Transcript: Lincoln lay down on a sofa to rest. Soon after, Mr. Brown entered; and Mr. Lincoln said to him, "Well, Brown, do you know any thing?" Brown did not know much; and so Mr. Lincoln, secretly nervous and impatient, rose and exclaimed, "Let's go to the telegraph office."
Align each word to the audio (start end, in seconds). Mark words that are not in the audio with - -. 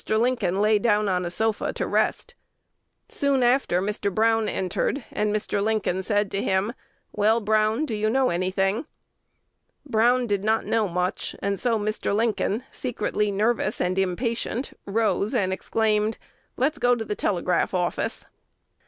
Lincoln 0.09 0.59
lay 0.61 0.79
down 0.79 1.07
on 1.07 1.25
a 1.25 1.29
sofa 1.29 1.71
to 1.73 1.85
rest. 1.85 2.33
Soon 3.07 3.43
after, 3.43 3.79
Mr. 3.83 4.11
Brown 4.11 4.49
entered; 4.49 5.05
and 5.11 5.29
Mr. 5.29 5.63
Lincoln 5.63 6.01
said 6.01 6.31
to 6.31 6.41
him, 6.41 6.73
"Well, 7.11 7.39
Brown, 7.39 7.85
do 7.85 7.93
you 7.93 8.09
know 8.09 8.31
any 8.31 8.49
thing?" 8.49 8.87
Brown 9.85 10.25
did 10.25 10.43
not 10.43 10.65
know 10.65 10.87
much; 10.89 11.35
and 11.37 11.59
so 11.59 11.77
Mr. 11.77 12.15
Lincoln, 12.15 12.63
secretly 12.71 13.29
nervous 13.29 13.79
and 13.79 13.95
impatient, 13.99 14.73
rose 14.87 15.35
and 15.35 15.53
exclaimed, 15.53 16.17
"Let's 16.57 16.79
go 16.79 16.95
to 16.95 17.05
the 17.05 17.13
telegraph 17.13 17.75
office." 17.75 18.25